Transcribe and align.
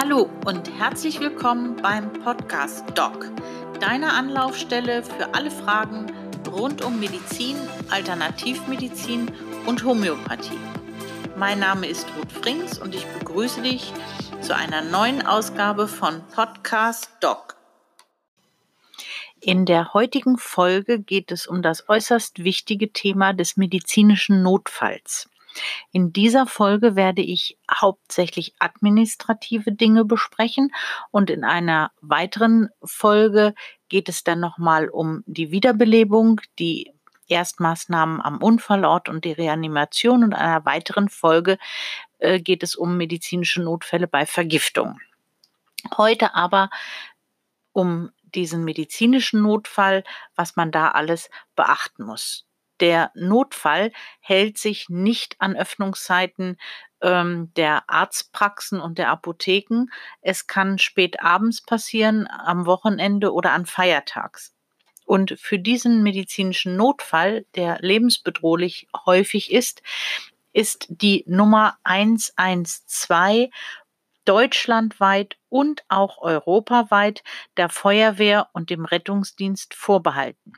Hallo 0.00 0.30
und 0.46 0.70
herzlich 0.78 1.18
willkommen 1.18 1.74
beim 1.82 2.12
Podcast 2.12 2.84
Doc, 2.94 3.32
deiner 3.80 4.12
Anlaufstelle 4.12 5.02
für 5.02 5.34
alle 5.34 5.50
Fragen 5.50 6.06
rund 6.52 6.84
um 6.84 7.00
Medizin, 7.00 7.56
Alternativmedizin 7.90 9.28
und 9.66 9.82
Homöopathie. 9.82 10.60
Mein 11.36 11.58
Name 11.58 11.88
ist 11.88 12.06
Ruth 12.16 12.30
Frings 12.30 12.78
und 12.78 12.94
ich 12.94 13.04
begrüße 13.06 13.60
dich 13.62 13.92
zu 14.40 14.54
einer 14.54 14.82
neuen 14.82 15.26
Ausgabe 15.26 15.88
von 15.88 16.22
Podcast 16.32 17.10
Doc. 17.18 17.56
In 19.40 19.66
der 19.66 19.94
heutigen 19.94 20.38
Folge 20.38 21.00
geht 21.00 21.32
es 21.32 21.48
um 21.48 21.60
das 21.60 21.88
äußerst 21.88 22.44
wichtige 22.44 22.92
Thema 22.92 23.32
des 23.32 23.56
medizinischen 23.56 24.44
Notfalls. 24.44 25.28
In 25.92 26.12
dieser 26.12 26.46
Folge 26.46 26.96
werde 26.96 27.22
ich 27.22 27.58
hauptsächlich 27.70 28.54
administrative 28.58 29.72
Dinge 29.72 30.04
besprechen 30.04 30.72
und 31.10 31.30
in 31.30 31.44
einer 31.44 31.92
weiteren 32.00 32.68
Folge 32.82 33.54
geht 33.88 34.08
es 34.08 34.24
dann 34.24 34.40
nochmal 34.40 34.88
um 34.88 35.22
die 35.26 35.50
Wiederbelebung, 35.50 36.40
die 36.58 36.92
Erstmaßnahmen 37.28 38.20
am 38.20 38.38
Unfallort 38.38 39.08
und 39.08 39.24
die 39.24 39.32
Reanimation 39.32 40.24
und 40.24 40.32
in 40.32 40.38
einer 40.38 40.64
weiteren 40.64 41.08
Folge 41.08 41.58
äh, 42.18 42.40
geht 42.40 42.62
es 42.62 42.74
um 42.74 42.96
medizinische 42.96 43.62
Notfälle 43.62 44.08
bei 44.08 44.26
Vergiftung. 44.26 44.98
Heute 45.96 46.34
aber 46.34 46.70
um 47.72 48.10
diesen 48.34 48.64
medizinischen 48.64 49.42
Notfall, 49.42 50.04
was 50.34 50.56
man 50.56 50.70
da 50.70 50.90
alles 50.90 51.30
beachten 51.54 52.04
muss 52.04 52.47
der 52.80 53.10
Notfall 53.14 53.92
hält 54.20 54.58
sich 54.58 54.88
nicht 54.88 55.40
an 55.40 55.56
Öffnungszeiten 55.56 56.56
ähm, 57.00 57.52
der 57.56 57.88
Arztpraxen 57.88 58.80
und 58.80 58.98
der 58.98 59.10
Apotheken. 59.10 59.86
Es 60.20 60.46
kann 60.46 60.78
spät 60.78 61.22
abends 61.22 61.62
passieren, 61.62 62.26
am 62.26 62.66
Wochenende 62.66 63.32
oder 63.32 63.52
an 63.52 63.66
Feiertags. 63.66 64.54
Und 65.04 65.38
für 65.40 65.58
diesen 65.58 66.02
medizinischen 66.02 66.76
Notfall, 66.76 67.46
der 67.54 67.78
lebensbedrohlich 67.80 68.88
häufig 69.06 69.50
ist, 69.52 69.82
ist 70.52 70.86
die 70.88 71.24
Nummer 71.26 71.78
112 71.84 73.48
deutschlandweit 74.26 75.38
und 75.48 75.82
auch 75.88 76.18
europaweit 76.18 77.22
der 77.56 77.70
Feuerwehr 77.70 78.50
und 78.52 78.68
dem 78.68 78.84
Rettungsdienst 78.84 79.72
vorbehalten. 79.72 80.52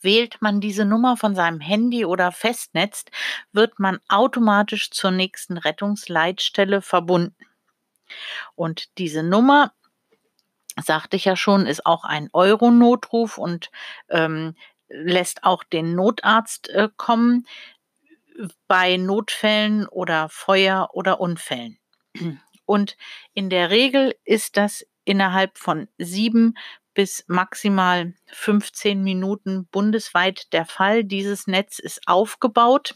Wählt 0.00 0.40
man 0.40 0.60
diese 0.60 0.84
Nummer 0.84 1.16
von 1.16 1.34
seinem 1.34 1.60
Handy 1.60 2.04
oder 2.04 2.32
Festnetz, 2.32 3.04
wird 3.52 3.78
man 3.78 3.98
automatisch 4.08 4.90
zur 4.90 5.10
nächsten 5.10 5.58
Rettungsleitstelle 5.58 6.82
verbunden. 6.82 7.36
Und 8.54 8.98
diese 8.98 9.22
Nummer, 9.22 9.72
sagte 10.82 11.16
ich 11.16 11.24
ja 11.24 11.36
schon, 11.36 11.66
ist 11.66 11.84
auch 11.86 12.04
ein 12.04 12.28
Euro-Notruf 12.32 13.38
und 13.38 13.70
ähm, 14.08 14.54
lässt 14.88 15.44
auch 15.44 15.64
den 15.64 15.94
Notarzt 15.94 16.68
äh, 16.70 16.88
kommen 16.96 17.46
bei 18.68 18.96
Notfällen 18.96 19.86
oder 19.88 20.28
Feuer 20.28 20.90
oder 20.92 21.20
Unfällen. 21.20 21.78
Und 22.64 22.96
in 23.34 23.50
der 23.50 23.70
Regel 23.70 24.14
ist 24.24 24.56
das 24.56 24.86
innerhalb 25.04 25.58
von 25.58 25.88
sieben 25.98 26.54
bis 26.94 27.24
maximal 27.28 28.14
15 28.32 29.02
Minuten 29.02 29.66
bundesweit 29.66 30.52
der 30.52 30.66
Fall. 30.66 31.04
Dieses 31.04 31.46
Netz 31.46 31.78
ist 31.78 32.02
aufgebaut. 32.06 32.94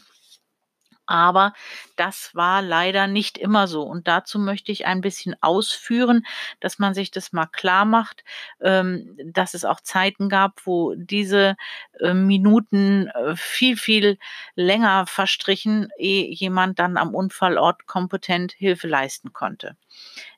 Aber 1.07 1.53
das 1.95 2.31
war 2.35 2.61
leider 2.61 3.07
nicht 3.07 3.37
immer 3.37 3.67
so. 3.67 3.83
Und 3.83 4.07
dazu 4.07 4.39
möchte 4.39 4.71
ich 4.71 4.85
ein 4.85 5.01
bisschen 5.01 5.35
ausführen, 5.41 6.25
dass 6.59 6.79
man 6.79 6.93
sich 6.93 7.11
das 7.11 7.33
mal 7.33 7.47
klar 7.47 7.85
macht, 7.85 8.23
ähm, 8.61 9.17
dass 9.25 9.53
es 9.53 9.65
auch 9.65 9.81
Zeiten 9.81 10.29
gab, 10.29 10.61
wo 10.65 10.93
diese 10.95 11.55
äh, 11.99 12.13
Minuten 12.13 13.07
äh, 13.07 13.35
viel, 13.35 13.77
viel 13.77 14.19
länger 14.55 15.05
verstrichen, 15.07 15.89
ehe 15.97 16.29
jemand 16.29 16.79
dann 16.79 16.97
am 16.97 17.15
Unfallort 17.15 17.87
kompetent 17.87 18.51
Hilfe 18.51 18.87
leisten 18.87 19.33
konnte. 19.33 19.75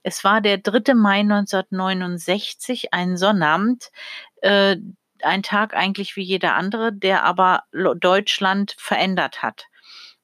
Es 0.04 0.24
war 0.24 0.42
der 0.42 0.58
3. 0.58 0.94
Mai 0.94 1.20
1969, 1.22 2.94
ein 2.94 3.18
Sonnabend, 3.18 3.92
äh, 4.42 4.78
ein 5.22 5.44
Tag 5.44 5.74
eigentlich 5.76 6.16
wie 6.16 6.24
jeder 6.24 6.56
andere, 6.56 6.94
der 6.94 7.24
aber 7.24 7.64
Deutschland 7.72 8.76
verändert 8.78 9.44
hat. 9.44 9.68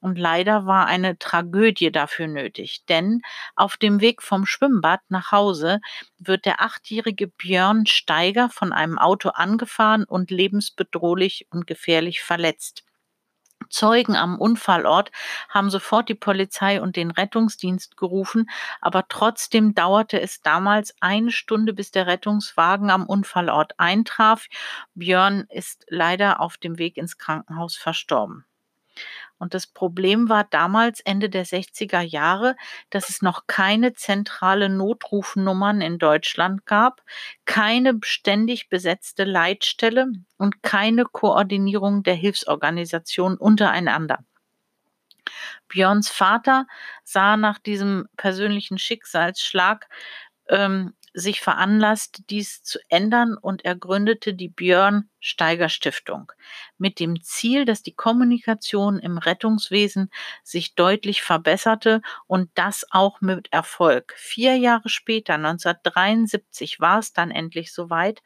Und 0.05 0.19
leider 0.19 0.67
war 0.67 0.85
eine 0.85 1.17
Tragödie 1.17 1.91
dafür 1.91 2.27
nötig, 2.27 2.85
denn 2.85 3.23
auf 3.55 3.75
dem 3.75 4.01
Weg 4.01 4.21
vom 4.21 4.45
Schwimmbad 4.45 5.01
nach 5.09 5.31
Hause 5.31 5.81
wird 6.19 6.45
der 6.45 6.61
achtjährige 6.61 7.25
Björn 7.25 7.87
Steiger 7.87 8.51
von 8.51 8.71
einem 8.71 8.99
Auto 8.99 9.29
angefahren 9.29 10.03
und 10.03 10.29
lebensbedrohlich 10.29 11.47
und 11.49 11.65
gefährlich 11.65 12.21
verletzt. 12.21 12.83
Zeugen 13.71 14.15
am 14.15 14.37
Unfallort 14.37 15.11
haben 15.49 15.71
sofort 15.71 16.07
die 16.07 16.13
Polizei 16.13 16.79
und 16.79 16.97
den 16.97 17.09
Rettungsdienst 17.09 17.97
gerufen, 17.97 18.47
aber 18.81 19.07
trotzdem 19.09 19.73
dauerte 19.73 20.21
es 20.21 20.39
damals 20.43 20.93
eine 20.99 21.31
Stunde, 21.31 21.73
bis 21.73 21.89
der 21.89 22.05
Rettungswagen 22.05 22.91
am 22.91 23.07
Unfallort 23.07 23.73
eintraf. 23.79 24.45
Björn 24.93 25.47
ist 25.49 25.83
leider 25.89 26.41
auf 26.41 26.57
dem 26.57 26.77
Weg 26.77 26.97
ins 26.97 27.17
Krankenhaus 27.17 27.75
verstorben. 27.75 28.45
Und 29.37 29.53
das 29.53 29.67
Problem 29.67 30.29
war 30.29 30.45
damals, 30.45 31.01
Ende 31.01 31.29
der 31.29 31.45
60er 31.45 32.01
Jahre, 32.01 32.55
dass 32.89 33.09
es 33.09 33.21
noch 33.21 33.47
keine 33.47 33.93
zentrale 33.93 34.69
Notrufnummern 34.69 35.81
in 35.81 35.97
Deutschland 35.97 36.65
gab, 36.65 37.01
keine 37.45 37.99
ständig 38.03 38.69
besetzte 38.69 39.25
Leitstelle 39.25 40.07
und 40.37 40.63
keine 40.63 41.05
Koordinierung 41.05 42.03
der 42.03 42.15
Hilfsorganisationen 42.15 43.37
untereinander. 43.37 44.19
Björns 45.67 46.09
Vater 46.09 46.67
sah 47.03 47.37
nach 47.37 47.59
diesem 47.59 48.07
persönlichen 48.17 48.77
Schicksalsschlag 48.77 49.89
ähm, 50.49 50.93
sich 51.15 51.39
veranlasst, 51.39 52.23
dies 52.29 52.61
zu 52.61 52.77
ändern 52.89 53.37
und 53.37 53.63
er 53.63 53.75
gründete 53.75 54.33
die 54.33 54.49
Björn 54.49 55.09
Steiger 55.19 55.69
Stiftung 55.69 56.31
mit 56.77 56.99
dem 56.99 57.21
Ziel, 57.23 57.65
dass 57.65 57.81
die 57.81 57.95
Kommunikation 57.95 58.99
im 58.99 59.17
Rettungswesen 59.17 60.11
sich 60.43 60.75
deutlich 60.75 61.23
verbesserte 61.23 62.01
und 62.27 62.51
das 62.53 62.85
auch 62.91 63.21
mit 63.21 63.51
Erfolg. 63.51 64.13
Vier 64.17 64.57
Jahre 64.57 64.89
später, 64.89 65.35
1973, 65.35 66.79
war 66.79 66.99
es 66.99 67.13
dann 67.13 67.31
endlich 67.31 67.73
soweit, 67.73 68.21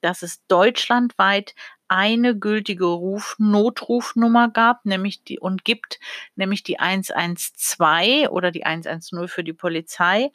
dass 0.00 0.22
es 0.22 0.46
deutschlandweit 0.46 1.54
eine 1.88 2.38
gültige 2.38 2.84
Ruf 2.84 3.34
Notrufnummer 3.38 4.50
gab, 4.50 4.84
nämlich 4.84 5.24
die 5.24 5.40
und 5.40 5.64
gibt, 5.64 5.98
nämlich 6.36 6.62
die 6.62 6.78
112 6.78 8.28
oder 8.28 8.50
die 8.50 8.64
110 8.64 9.26
für 9.26 9.42
die 9.42 9.54
Polizei 9.54 10.30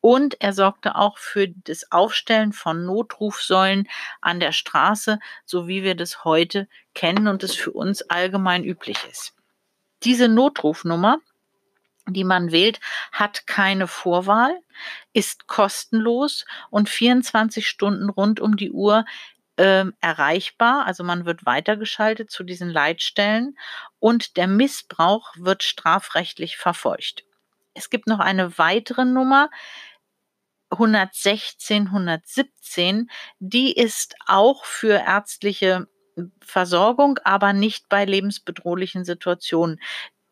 und 0.00 0.40
er 0.40 0.52
sorgte 0.52 0.94
auch 0.96 1.18
für 1.18 1.48
das 1.48 1.90
Aufstellen 1.90 2.52
von 2.52 2.84
Notrufsäulen 2.84 3.88
an 4.20 4.40
der 4.40 4.52
Straße, 4.52 5.18
so 5.44 5.66
wie 5.68 5.82
wir 5.82 5.94
das 5.94 6.24
heute 6.24 6.68
kennen 6.94 7.28
und 7.28 7.42
es 7.42 7.54
für 7.54 7.72
uns 7.72 8.02
allgemein 8.02 8.64
üblich 8.64 8.98
ist. 9.10 9.34
Diese 10.04 10.28
Notrufnummer, 10.28 11.18
die 12.08 12.24
man 12.24 12.52
wählt, 12.52 12.80
hat 13.10 13.46
keine 13.46 13.88
Vorwahl, 13.88 14.56
ist 15.12 15.48
kostenlos 15.48 16.44
und 16.70 16.88
24 16.88 17.68
Stunden 17.68 18.08
rund 18.08 18.38
um 18.38 18.56
die 18.56 18.70
Uhr 18.70 19.04
äh, 19.56 19.84
erreichbar. 20.00 20.86
Also 20.86 21.02
man 21.02 21.24
wird 21.24 21.46
weitergeschaltet 21.46 22.30
zu 22.30 22.44
diesen 22.44 22.70
Leitstellen 22.70 23.58
und 23.98 24.36
der 24.36 24.46
Missbrauch 24.46 25.34
wird 25.36 25.62
strafrechtlich 25.62 26.56
verfolgt. 26.56 27.25
Es 27.76 27.90
gibt 27.90 28.06
noch 28.06 28.20
eine 28.20 28.58
weitere 28.58 29.04
Nummer, 29.04 29.50
116, 30.70 31.86
117, 31.88 33.10
die 33.38 33.72
ist 33.72 34.16
auch 34.26 34.64
für 34.64 34.98
ärztliche 35.06 35.86
Versorgung, 36.40 37.18
aber 37.24 37.52
nicht 37.52 37.88
bei 37.88 38.04
lebensbedrohlichen 38.04 39.04
Situationen. 39.04 39.80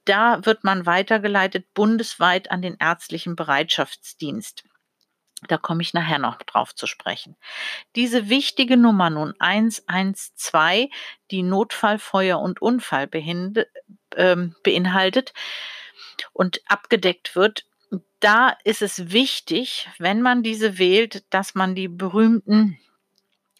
Da 0.06 0.44
wird 0.44 0.64
man 0.64 0.86
weitergeleitet 0.86 1.72
bundesweit 1.74 2.50
an 2.50 2.62
den 2.62 2.76
ärztlichen 2.78 3.36
Bereitschaftsdienst. 3.36 4.64
Da 5.46 5.58
komme 5.58 5.82
ich 5.82 5.92
nachher 5.92 6.18
noch 6.18 6.38
drauf 6.38 6.74
zu 6.74 6.86
sprechen. 6.86 7.36
Diese 7.96 8.30
wichtige 8.30 8.78
Nummer 8.78 9.10
nun 9.10 9.34
112, 9.38 10.88
die 11.30 11.42
Notfall, 11.42 11.98
Feuer 11.98 12.40
und 12.40 12.62
Unfall 12.62 13.08
äh, 13.12 14.36
beinhaltet 14.62 15.32
und 16.32 16.60
abgedeckt 16.66 17.36
wird, 17.36 17.66
da 18.20 18.56
ist 18.64 18.82
es 18.82 19.12
wichtig, 19.12 19.88
wenn 19.98 20.22
man 20.22 20.42
diese 20.42 20.78
wählt, 20.78 21.24
dass 21.32 21.54
man 21.54 21.74
die 21.74 21.88
berühmten 21.88 22.78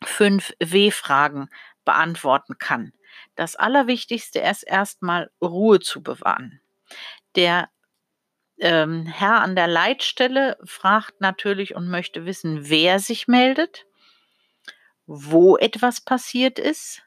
fünf 0.03 0.53
W-Fragen 0.59 1.49
beantworten 1.85 2.59
kann. 2.59 2.93
Das 3.37 3.57
Allerwichtigste 3.57 4.41
ist 4.41 4.63
erstmal 4.63 5.31
Ruhe 5.41 5.81
zu 5.81 6.03
bewahren. 6.03 6.61
Der 7.37 7.69
ähm, 8.59 9.07
Herr 9.07 9.41
an 9.43 9.57
der 9.57 9.67
Leitstelle 9.67 10.57
fragt 10.65 11.21
natürlich 11.21 11.75
und 11.75 11.89
möchte 11.89 12.25
wissen, 12.25 12.69
wer 12.69 13.01
sich 13.01 13.29
meldet, 13.29 13.87
wo 15.07 15.57
etwas 15.57 16.01
passiert 16.01 16.59
ist 16.59 17.03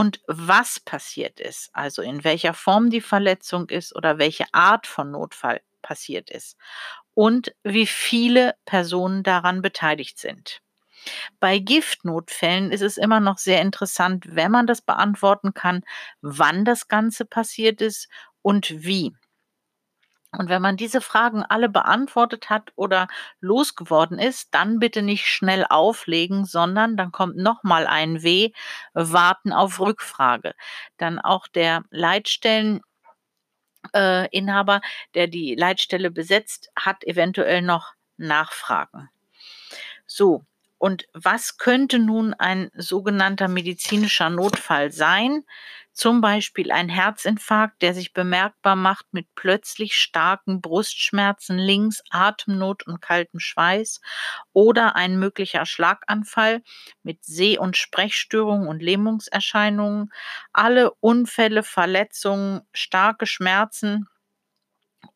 und 0.00 0.22
was 0.26 0.80
passiert 0.80 1.40
ist, 1.40 1.68
also 1.74 2.00
in 2.00 2.24
welcher 2.24 2.54
Form 2.54 2.88
die 2.88 3.02
Verletzung 3.02 3.68
ist 3.68 3.94
oder 3.94 4.16
welche 4.16 4.46
Art 4.52 4.86
von 4.86 5.10
Notfall 5.10 5.60
passiert 5.82 6.30
ist 6.30 6.56
und 7.12 7.52
wie 7.64 7.86
viele 7.86 8.54
Personen 8.64 9.22
daran 9.22 9.60
beteiligt 9.60 10.18
sind. 10.18 10.62
Bei 11.38 11.58
Giftnotfällen 11.58 12.72
ist 12.72 12.80
es 12.80 12.96
immer 12.96 13.20
noch 13.20 13.36
sehr 13.36 13.60
interessant, 13.60 14.24
wenn 14.28 14.50
man 14.50 14.66
das 14.66 14.80
beantworten 14.80 15.52
kann, 15.52 15.82
wann 16.22 16.64
das 16.64 16.88
Ganze 16.88 17.26
passiert 17.26 17.82
ist 17.82 18.08
und 18.40 18.70
wie. 18.84 19.14
Und 20.32 20.48
wenn 20.48 20.62
man 20.62 20.76
diese 20.76 21.00
Fragen 21.00 21.42
alle 21.42 21.68
beantwortet 21.68 22.50
hat 22.50 22.72
oder 22.76 23.08
losgeworden 23.40 24.18
ist, 24.18 24.54
dann 24.54 24.78
bitte 24.78 25.02
nicht 25.02 25.26
schnell 25.26 25.66
auflegen, 25.68 26.44
sondern 26.44 26.96
dann 26.96 27.10
kommt 27.10 27.36
nochmal 27.36 27.86
ein 27.86 28.22
W, 28.22 28.52
warten 28.92 29.52
auf 29.52 29.80
Rückfrage. 29.80 30.54
Dann 30.98 31.18
auch 31.18 31.48
der 31.48 31.82
Leitstellen 31.90 32.80
äh, 33.92 34.28
der 35.14 35.26
die 35.26 35.54
Leitstelle 35.54 36.10
besetzt, 36.10 36.70
hat 36.76 37.02
eventuell 37.04 37.62
noch 37.62 37.94
Nachfragen. 38.16 39.08
So, 40.06 40.44
und 40.78 41.06
was 41.12 41.58
könnte 41.58 41.98
nun 41.98 42.34
ein 42.34 42.70
sogenannter 42.74 43.48
medizinischer 43.48 44.30
Notfall 44.30 44.92
sein? 44.92 45.44
Zum 45.92 46.20
Beispiel 46.20 46.72
ein 46.72 46.88
Herzinfarkt, 46.88 47.82
der 47.82 47.94
sich 47.94 48.12
bemerkbar 48.12 48.74
macht 48.76 49.06
mit 49.12 49.26
plötzlich 49.34 49.94
starken 49.96 50.60
Brustschmerzen 50.60 51.58
links, 51.58 52.02
Atemnot 52.10 52.86
und 52.86 53.00
kaltem 53.02 53.38
Schweiß 53.40 54.00
oder 54.52 54.96
ein 54.96 55.18
möglicher 55.18 55.66
Schlaganfall 55.66 56.62
mit 57.02 57.24
Seh- 57.24 57.58
und 57.58 57.76
Sprechstörungen 57.76 58.68
und 58.68 58.82
Lähmungserscheinungen, 58.82 60.12
alle 60.52 60.92
Unfälle, 61.00 61.62
Verletzungen, 61.62 62.62
starke 62.72 63.26
Schmerzen, 63.26 64.06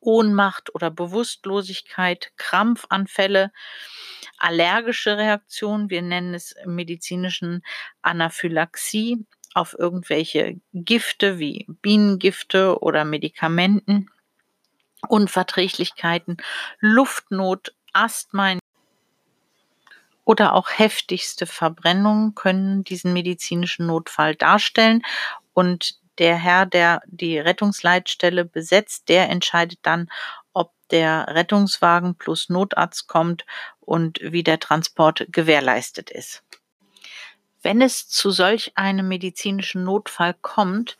Ohnmacht 0.01 0.75
oder 0.75 0.91
Bewusstlosigkeit, 0.91 2.33
Krampfanfälle, 2.37 3.51
allergische 4.39 5.17
Reaktionen, 5.17 5.91
wir 5.91 6.03
nennen 6.03 6.35
es 6.35 6.53
im 6.53 6.75
medizinischen 6.75 7.63
Anaphylaxie, 8.03 9.27
auf 9.55 9.77
irgendwelche 9.79 10.61
Gifte 10.73 11.39
wie 11.39 11.67
Bienengifte 11.81 12.81
oder 12.81 13.05
Medikamenten, 13.05 14.11
Unverträglichkeiten, 15.09 16.37
Luftnot, 16.81 17.75
Asthma 17.93 18.59
oder 20.25 20.55
auch 20.55 20.71
heftigste 20.71 21.47
Verbrennungen 21.47 22.35
können 22.35 22.85
diesen 22.85 23.13
medizinischen 23.13 23.87
Notfall 23.87 24.35
darstellen. 24.35 25.03
Und 25.53 25.99
der 26.19 26.37
Herr, 26.37 26.67
der 26.67 27.03
die 27.07 27.39
Rettungsleitstelle 27.39 28.45
besetzt, 28.45 29.09
der 29.09 29.29
entscheidet 29.29 29.81
dann, 29.83 30.09
ob 30.53 30.73
der 30.91 31.27
Rettungswagen 31.29 32.17
plus 32.17 32.49
Notarzt 32.49 33.07
kommt 33.07 33.45
und 33.81 34.19
wie 34.23 34.43
der 34.43 34.61
Transport 34.61 35.27
gewährleistet 35.29 36.11
ist. 36.11 36.43
Wenn 37.65 37.81
es 37.81 38.09
zu 38.09 38.31
solch 38.31 38.73
einem 38.77 39.09
medizinischen 39.09 39.85
Notfall 39.85 40.35
kommt, 40.35 40.99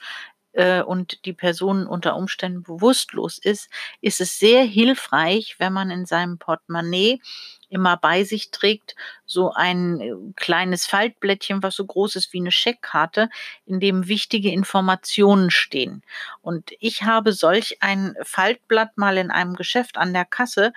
äh, 0.55 0.83
und 0.83 1.25
die 1.25 1.33
Person 1.33 1.87
unter 1.87 2.17
Umständen 2.17 2.63
bewusstlos 2.63 3.39
ist, 3.39 3.69
ist 4.01 4.21
es 4.21 4.39
sehr 4.39 4.65
hilfreich, 4.65 5.57
wenn 5.59 5.73
man 5.73 5.91
in 5.91 6.07
seinem 6.07 6.39
Portemonnaie 6.39 7.21
immer 7.69 7.97
bei 7.97 8.23
sich 8.23 8.53
trägt, 8.53 8.95
so 9.27 9.53
ein 9.53 10.01
äh, 10.01 10.13
kleines 10.37 10.87
Faltblättchen, 10.87 11.63
was 11.63 11.75
so 11.75 11.85
groß 11.85 12.17
ist 12.17 12.33
wie 12.33 12.39
eine 12.39 12.53
Scheckkarte, 12.53 13.29
in 13.67 13.81
dem 13.81 14.07
wichtige 14.07 14.51
Informationen 14.51 15.51
stehen. 15.51 16.03
Und 16.41 16.71
ich 16.79 17.03
habe 17.03 17.33
solch 17.33 17.83
ein 17.83 18.15
Faltblatt 18.23 18.97
mal 18.97 19.19
in 19.19 19.31
einem 19.31 19.55
Geschäft 19.57 19.99
an 19.99 20.13
der 20.13 20.25
Kasse, 20.25 20.73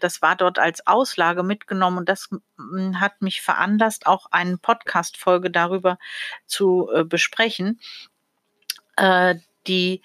das 0.00 0.20
war 0.20 0.36
dort 0.36 0.58
als 0.58 0.86
Auslage 0.86 1.42
mitgenommen 1.42 1.98
und 1.98 2.08
das 2.08 2.28
hat 2.94 3.22
mich 3.22 3.40
veranlasst, 3.40 4.06
auch 4.06 4.26
eine 4.30 4.58
Podcast-Folge 4.58 5.50
darüber 5.50 5.98
zu 6.46 6.90
äh, 6.92 7.04
besprechen. 7.04 7.78
Äh, 8.96 9.36
die 9.66 10.02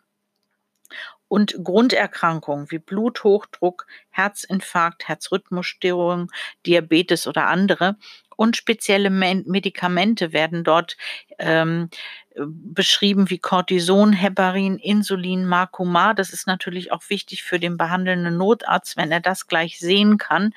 und 1.32 1.64
Grunderkrankungen 1.64 2.70
wie 2.70 2.78
Bluthochdruck, 2.78 3.86
Herzinfarkt, 4.10 5.08
Herzrhythmusstörungen, 5.08 6.28
Diabetes 6.66 7.26
oder 7.26 7.46
andere 7.46 7.96
und 8.36 8.54
spezielle 8.54 9.08
Medikamente 9.08 10.34
werden 10.34 10.62
dort 10.62 10.98
ähm, 11.38 11.88
beschrieben 12.36 13.30
wie 13.30 13.38
Cortison, 13.38 14.12
Heparin, 14.12 14.76
Insulin, 14.76 15.46
Marcumar. 15.46 16.12
Das 16.12 16.34
ist 16.34 16.46
natürlich 16.46 16.92
auch 16.92 17.08
wichtig 17.08 17.44
für 17.44 17.58
den 17.58 17.78
behandelnden 17.78 18.36
Notarzt, 18.36 18.98
wenn 18.98 19.10
er 19.10 19.20
das 19.20 19.46
gleich 19.46 19.78
sehen 19.78 20.18
kann, 20.18 20.52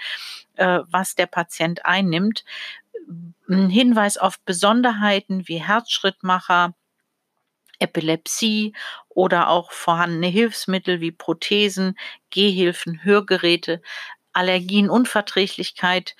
äh, 0.55 0.79
was 0.89 1.15
der 1.15 1.27
Patient 1.27 1.85
einnimmt. 1.85 2.43
Ein 3.47 3.69
Hinweis 3.69 4.17
auf 4.17 4.41
Besonderheiten 4.41 5.47
wie 5.47 5.63
Herzschrittmacher, 5.63 6.73
Epilepsie 7.79 8.73
oder 9.09 9.49
auch 9.49 9.71
vorhandene 9.71 10.27
Hilfsmittel 10.27 11.01
wie 11.01 11.11
Prothesen, 11.11 11.97
Gehhilfen, 12.29 13.03
Hörgeräte, 13.03 13.81
Allergien, 14.33 14.89
Unverträglichkeit, 14.89 16.15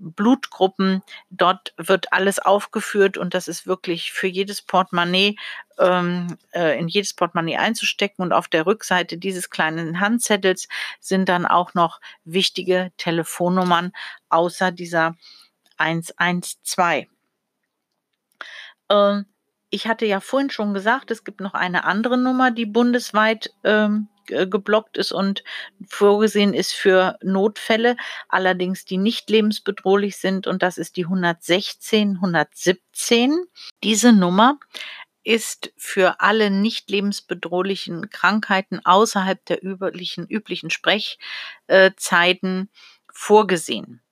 Blutgruppen. 0.00 1.02
Dort 1.28 1.74
wird 1.76 2.12
alles 2.12 2.38
aufgeführt 2.38 3.18
und 3.18 3.34
das 3.34 3.48
ist 3.48 3.66
wirklich 3.66 4.12
für 4.12 4.26
jedes 4.26 4.62
Portemonnaie, 4.62 5.36
ähm, 5.78 6.38
äh, 6.52 6.78
in 6.78 6.88
jedes 6.88 7.14
Portemonnaie 7.14 7.58
einzustecken. 7.58 8.22
Und 8.22 8.32
auf 8.32 8.48
der 8.48 8.66
Rückseite 8.66 9.18
dieses 9.18 9.50
kleinen 9.50 10.00
Handzettels 10.00 10.68
sind 11.00 11.28
dann 11.28 11.46
auch 11.46 11.74
noch 11.74 12.00
wichtige 12.24 12.92
Telefonnummern 12.96 13.92
außer 14.30 14.72
dieser 14.72 15.16
112. 15.76 17.06
Ähm, 18.90 19.26
ich 19.70 19.86
hatte 19.86 20.06
ja 20.06 20.20
vorhin 20.20 20.50
schon 20.50 20.74
gesagt, 20.74 21.10
es 21.10 21.24
gibt 21.24 21.40
noch 21.40 21.54
eine 21.54 21.84
andere 21.84 22.18
Nummer, 22.18 22.50
die 22.50 22.66
bundesweit 22.66 23.52
ähm, 23.64 24.08
geblockt 24.26 24.96
ist 24.96 25.12
und 25.12 25.42
vorgesehen 25.88 26.54
ist 26.54 26.72
für 26.72 27.18
Notfälle, 27.22 27.96
allerdings 28.28 28.84
die 28.84 28.98
nicht 28.98 29.30
lebensbedrohlich 29.30 30.18
sind 30.18 30.46
und 30.46 30.62
das 30.62 30.78
ist 30.78 30.96
die 30.96 31.04
116 31.04 32.16
117. 32.16 33.44
Diese 33.82 34.12
Nummer 34.12 34.58
ist 35.22 35.72
für 35.76 36.20
alle 36.20 36.50
nicht 36.50 36.90
lebensbedrohlichen 36.90 38.10
Krankheiten 38.10 38.80
außerhalb 38.84 39.44
der 39.46 39.64
üblichen, 39.64 40.26
üblichen 40.26 40.70
Sprechzeiten 40.70 42.70
vorgesehen. 43.12 44.02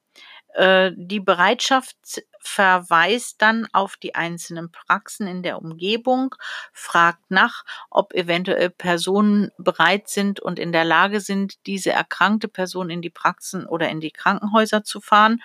Äh, 0.58 0.90
die 0.96 1.20
Bereitschaft 1.20 1.96
verweist 2.40 3.40
dann 3.40 3.68
auf 3.72 3.96
die 3.96 4.16
einzelnen 4.16 4.72
Praxen 4.72 5.28
in 5.28 5.44
der 5.44 5.56
Umgebung, 5.58 6.34
fragt 6.72 7.30
nach, 7.30 7.64
ob 7.90 8.12
eventuell 8.12 8.68
Personen 8.68 9.52
bereit 9.56 10.08
sind 10.08 10.40
und 10.40 10.58
in 10.58 10.72
der 10.72 10.84
Lage 10.84 11.20
sind, 11.20 11.64
diese 11.66 11.92
erkrankte 11.92 12.48
Person 12.48 12.90
in 12.90 13.02
die 13.02 13.10
Praxen 13.10 13.66
oder 13.66 13.88
in 13.88 14.00
die 14.00 14.10
Krankenhäuser 14.10 14.82
zu 14.82 15.00
fahren. 15.00 15.40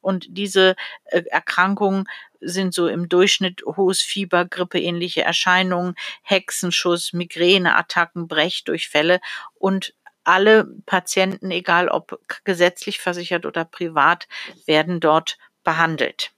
Und 0.00 0.28
diese 0.30 0.76
äh, 1.04 1.24
Erkrankungen 1.26 2.08
sind 2.40 2.72
so 2.72 2.88
im 2.88 3.10
Durchschnitt 3.10 3.62
hohes 3.66 4.00
Fieber, 4.00 4.46
grippeähnliche 4.46 5.20
Erscheinungen, 5.22 5.94
Hexenschuss, 6.22 7.12
Migräneattacken, 7.12 8.28
Brechdurchfälle 8.28 9.20
und 9.58 9.92
alle 10.24 10.66
Patienten, 10.86 11.50
egal 11.50 11.88
ob 11.88 12.20
gesetzlich 12.44 13.00
versichert 13.00 13.46
oder 13.46 13.64
privat, 13.64 14.28
werden 14.66 15.00
dort 15.00 15.38
behandelt. 15.62 16.32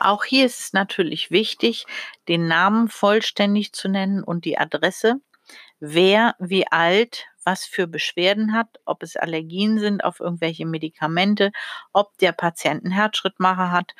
Auch 0.00 0.24
hier 0.24 0.44
ist 0.46 0.60
es 0.60 0.72
natürlich 0.72 1.30
wichtig, 1.30 1.86
den 2.28 2.46
Namen 2.46 2.88
vollständig 2.88 3.72
zu 3.72 3.88
nennen 3.88 4.22
und 4.22 4.44
die 4.44 4.58
Adresse. 4.58 5.20
Wer, 5.80 6.34
wie 6.38 6.66
alt, 6.66 7.26
was 7.44 7.66
für 7.66 7.86
Beschwerden 7.86 8.54
hat, 8.54 8.68
ob 8.84 9.02
es 9.02 9.16
Allergien 9.16 9.78
sind 9.78 10.04
auf 10.04 10.20
irgendwelche 10.20 10.66
Medikamente, 10.66 11.52
ob 11.92 12.16
der 12.18 12.32
Patient 12.32 12.84
einen 12.84 12.92
Herzschrittmacher 12.92 13.70
hat. 13.70 13.94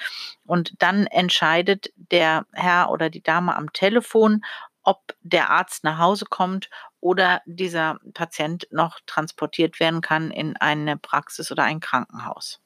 Und 0.47 0.75
dann 0.79 1.07
entscheidet 1.07 1.93
der 1.97 2.47
Herr 2.53 2.91
oder 2.91 3.11
die 3.11 3.23
Dame 3.23 3.55
am 3.55 3.73
Telefon, 3.73 4.43
ob 4.83 5.15
der 5.23 5.51
Arzt 5.51 5.85
nach 5.85 5.99
Hause 5.99 6.27
kommt 6.27 6.69
oder 7.05 7.43
dieser 7.45 7.99
Patient 8.15 8.67
noch 8.71 8.99
transportiert 9.05 9.79
werden 9.79 10.01
kann 10.01 10.31
in 10.31 10.57
eine 10.57 10.97
Praxis 10.97 11.53
oder 11.53 11.63
ein 11.63 11.81
Krankenhaus. 11.81 12.63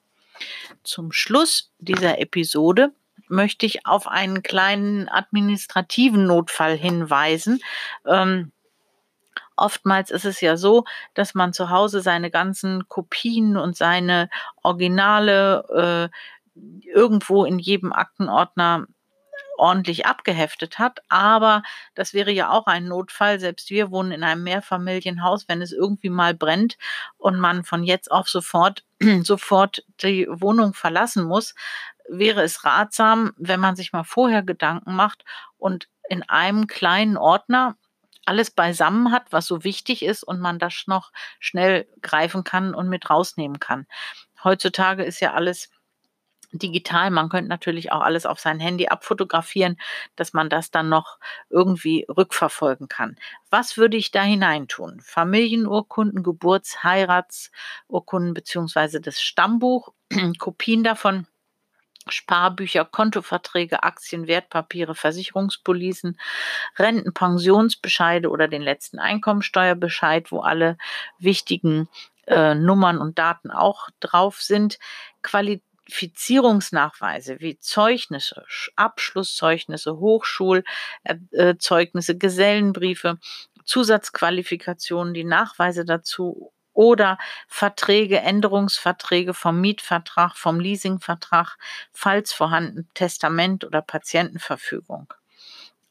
Zum 0.85 1.11
Schluss 1.11 1.73
dieser 1.81 2.21
Episode 2.21 2.93
möchte 3.27 3.67
ich 3.67 3.85
auf 3.85 4.07
einen 4.07 4.45
kleinen 4.45 5.09
administrativen 5.09 6.25
Notfall 6.25 6.77
hinweisen. 6.77 7.61
Ähm, 8.07 8.53
oftmals 9.57 10.13
ist 10.13 10.25
es 10.25 10.41
ja 10.41 10.57
so, 10.57 10.85
dass 11.15 11.35
man 11.35 11.53
zu 11.53 11.71
Hause 11.71 12.01
seine 12.01 12.31
ganzen 12.31 12.89
Kopien 12.89 13.57
und 13.57 13.77
seine 13.77 14.31
Originale 14.63 16.11
äh, 16.15 16.89
irgendwo 16.89 17.45
in 17.45 17.59
jedem 17.59 17.93
Aktenordner 17.93 18.87
ordentlich 19.59 20.07
abgeheftet 20.07 20.79
hat. 20.79 21.01
Aber 21.09 21.63
das 21.95 22.15
wäre 22.15 22.31
ja 22.31 22.51
auch 22.51 22.67
ein 22.67 22.87
Notfall. 22.87 23.41
Selbst 23.41 23.71
wir 23.71 23.91
wohnen 23.91 24.13
in 24.13 24.23
einem 24.23 24.43
Mehrfamilienhaus. 24.45 25.49
Wenn 25.49 25.63
es 25.63 25.73
irgendwie 25.73 26.11
mal 26.11 26.35
brennt 26.35 26.79
und 27.17 27.39
man 27.39 27.65
von 27.65 27.85
jetzt 27.85 28.11
auf 28.11 28.29
sofort, 28.29 28.85
sofort 29.23 29.85
die 30.03 30.27
Wohnung 30.31 30.75
verlassen 30.75 31.25
muss, 31.25 31.55
wäre 32.09 32.43
es 32.43 32.65
ratsam, 32.65 33.33
wenn 33.37 33.61
man 33.61 33.77
sich 33.77 33.93
mal 33.93 34.05
vorher 34.05 34.43
Gedanken 34.43 34.95
macht 34.95 35.25
und 35.59 35.89
in 36.09 36.23
einem 36.29 36.67
kleinen 36.67 37.17
Ordner 37.17 37.77
alles 38.25 38.51
beisammen 38.51 39.11
hat, 39.11 39.33
was 39.33 39.47
so 39.47 39.65
wichtig 39.65 40.05
ist 40.05 40.23
und 40.23 40.39
man 40.39 40.59
das 40.59 40.85
noch 40.87 41.13
schnell 41.41 41.89
greifen 42.03 42.45
kann 42.45 42.75
und 42.75 42.89
mit 42.89 43.09
rausnehmen 43.09 43.59
kann. 43.59 43.87
Heutzutage 44.45 45.03
ist 45.03 45.21
ja 45.21 45.33
alles 45.33 45.71
digital. 46.53 47.11
Man 47.11 47.29
könnte 47.29 47.49
natürlich 47.49 47.93
auch 47.93 48.01
alles 48.01 48.27
auf 48.27 48.41
sein 48.41 48.61
Handy 48.61 48.89
abfotografieren, 48.89 49.79
dass 50.17 50.33
man 50.33 50.49
das 50.49 50.71
dann 50.71 50.89
noch 50.89 51.19
irgendwie 51.51 52.07
rückverfolgen 52.09 52.89
kann. 52.89 53.17
Was 53.51 53.77
würde 53.77 53.97
ich 53.97 54.11
da 54.11 54.23
hineintun? 54.23 55.01
Familienurkunden, 55.01 56.23
Geburts-, 56.23 56.83
Heiratsurkunden 56.83 58.35
beziehungsweise 58.35 59.01
das 59.01 59.21
Stammbuch, 59.21 59.93
Kopien 60.39 60.85
davon. 60.85 61.27
Sparbücher, 62.11 62.87
Kontoverträge, 62.87 63.83
Aktien, 63.83 64.27
Wertpapiere, 64.27 64.95
Versicherungspolisen, 64.95 66.19
Renten, 66.79 67.13
Pensionsbescheide 67.13 68.31
oder 68.31 68.49
den 68.49 68.63
letzten 68.63 68.99
Einkommensteuerbescheid, 68.99 70.33
wo 70.33 70.41
alle 70.41 70.79
wichtigen 71.19 71.87
äh, 72.27 72.55
Nummern 72.55 72.99
und 72.99 73.19
Daten 73.19 73.51
auch 73.51 73.89
drauf 74.01 74.41
sind. 74.41 74.79
Qualität 75.23 75.68
Qualifizierungsnachweise 75.89 77.41
wie 77.41 77.59
Zeugnisse, 77.59 78.45
Abschlusszeugnisse, 78.77 79.99
Hochschulzeugnisse, 79.99 82.19
Gesellenbriefe, 82.19 83.19
Zusatzqualifikationen, 83.65 85.15
die 85.15 85.25
Nachweise 85.25 85.85
dazu 85.85 86.53
oder 86.73 87.19
Verträge, 87.49 88.21
Änderungsverträge 88.21 89.35
vom 89.35 89.61
Mietvertrag, 89.61 90.37
vom 90.37 90.61
Leasingvertrag, 90.61 91.59
falls 91.93 92.33
vorhanden 92.33 92.89
Testament 92.95 93.65
oder 93.65 93.83
Patientenverfügung. 93.83 95.13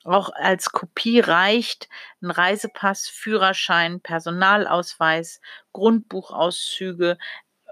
Auch 0.05 0.29
als 0.33 0.71
Kopie 0.71 1.19
reicht 1.19 1.89
ein 2.21 2.31
Reisepass, 2.31 3.09
Führerschein, 3.09 3.99
Personalausweis, 3.99 5.41
Grundbuchauszüge, 5.73 7.17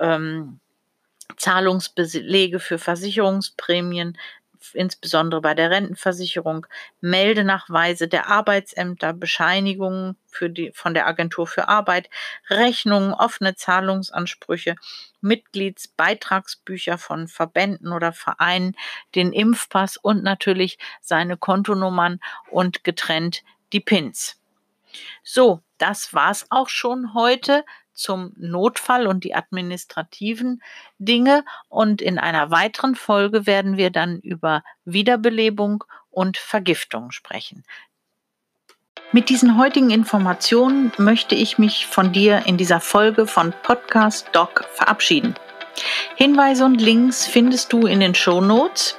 ähm, 0.01 0.59
Zahlungsbelege 1.37 2.59
für 2.59 2.77
Versicherungsprämien, 2.77 4.17
insbesondere 4.73 5.41
bei 5.41 5.53
der 5.53 5.69
Rentenversicherung, 5.69 6.65
Meldenachweise 7.01 8.07
der 8.07 8.29
Arbeitsämter, 8.29 9.13
Bescheinigungen 9.13 10.17
für 10.27 10.49
die, 10.49 10.71
von 10.73 10.93
der 10.93 11.07
Agentur 11.07 11.47
für 11.47 11.67
Arbeit, 11.67 12.09
Rechnungen, 12.49 13.13
offene 13.13 13.55
Zahlungsansprüche, 13.55 14.75
Mitgliedsbeitragsbücher 15.21 16.97
von 16.97 17.27
Verbänden 17.27 17.91
oder 17.93 18.13
Vereinen, 18.13 18.75
den 19.13 19.33
Impfpass 19.33 19.97
und 19.97 20.23
natürlich 20.23 20.77
seine 21.01 21.37
Kontonummern 21.37 22.19
und 22.49 22.83
getrennt 22.83 23.43
die 23.73 23.79
Pins. 23.79 24.39
So, 25.23 25.61
das 25.77 26.13
war's 26.13 26.45
auch 26.49 26.69
schon 26.69 27.13
heute 27.13 27.65
zum 27.95 28.33
Notfall 28.37 29.07
und 29.07 29.23
die 29.23 29.33
administrativen 29.33 30.61
Dinge. 30.99 31.43
Und 31.69 32.01
in 32.01 32.19
einer 32.19 32.51
weiteren 32.51 32.95
Folge 32.95 33.47
werden 33.47 33.77
wir 33.77 33.89
dann 33.89 34.19
über 34.19 34.63
Wiederbelebung 34.85 35.83
und 36.11 36.37
Vergiftung 36.37 37.11
sprechen. 37.11 37.63
Mit 39.11 39.29
diesen 39.29 39.57
heutigen 39.57 39.91
Informationen 39.91 40.91
möchte 40.97 41.35
ich 41.35 41.57
mich 41.57 41.85
von 41.85 42.11
dir 42.11 42.43
in 42.45 42.57
dieser 42.57 42.81
Folge 42.81 43.27
von 43.27 43.53
Podcast 43.63 44.27
Doc 44.33 44.65
verabschieden. 44.73 45.35
Hinweise 46.15 46.65
und 46.65 46.81
Links 46.81 47.25
findest 47.25 47.71
du 47.71 47.85
in 47.85 47.99
den 47.99 48.15
Show 48.15 48.41
Notes. 48.41 48.97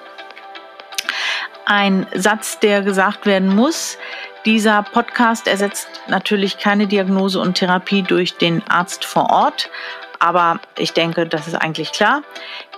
Ein 1.64 2.06
Satz, 2.14 2.60
der 2.60 2.82
gesagt 2.82 3.26
werden 3.26 3.54
muss, 3.54 3.98
dieser 4.46 4.82
Podcast 4.84 5.48
ersetzt 5.48 5.88
natürlich 6.06 6.58
keine 6.58 6.86
Diagnose 6.86 7.40
und 7.40 7.54
Therapie 7.54 8.02
durch 8.02 8.36
den 8.36 8.62
Arzt 8.68 9.04
vor 9.04 9.30
Ort, 9.30 9.68
aber 10.20 10.60
ich 10.78 10.92
denke, 10.92 11.26
das 11.26 11.48
ist 11.48 11.56
eigentlich 11.56 11.90
klar. 11.92 12.22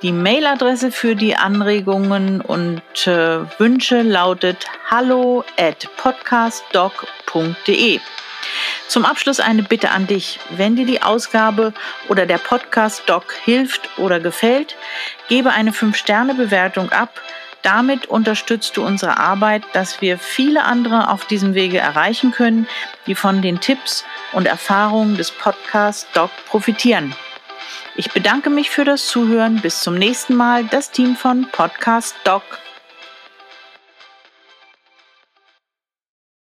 Die 0.02 0.12
Mailadresse 0.12 0.90
für 0.90 1.14
die 1.14 1.36
Anregungen 1.36 2.40
und 2.40 3.06
äh, 3.06 3.40
Wünsche 3.60 4.00
lautet 4.02 4.66
hallo 4.90 5.44
at 5.58 5.88
podcastdoc.de. 5.98 8.00
Zum 8.88 9.04
Abschluss 9.04 9.40
eine 9.40 9.62
Bitte 9.62 9.90
an 9.90 10.06
dich. 10.06 10.40
Wenn 10.50 10.74
dir 10.74 10.86
die 10.86 11.02
Ausgabe 11.02 11.74
oder 12.08 12.24
der 12.24 12.38
Podcast 12.38 13.02
Doc 13.06 13.34
hilft 13.44 13.98
oder 13.98 14.20
gefällt, 14.20 14.74
gebe 15.28 15.50
eine 15.50 15.72
5-Sterne-Bewertung 15.72 16.90
ab 16.90 17.20
damit 17.62 18.06
unterstützt 18.06 18.76
du 18.76 18.84
unsere 18.84 19.18
Arbeit, 19.18 19.62
dass 19.72 20.00
wir 20.00 20.18
viele 20.18 20.64
andere 20.64 21.10
auf 21.10 21.26
diesem 21.26 21.54
Wege 21.54 21.78
erreichen 21.78 22.30
können, 22.30 22.68
die 23.06 23.14
von 23.14 23.42
den 23.42 23.60
Tipps 23.60 24.04
und 24.32 24.46
Erfahrungen 24.46 25.16
des 25.16 25.30
Podcast 25.30 26.08
Doc 26.14 26.30
profitieren. 26.46 27.14
Ich 27.96 28.12
bedanke 28.12 28.48
mich 28.48 28.70
für 28.70 28.84
das 28.84 29.06
Zuhören. 29.06 29.60
Bis 29.60 29.80
zum 29.80 29.96
nächsten 29.96 30.36
Mal. 30.36 30.64
Das 30.64 30.90
Team 30.90 31.16
von 31.16 31.48
Podcast 31.50 32.14
Doc. 32.24 32.42